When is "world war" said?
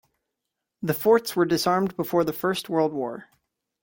2.69-3.25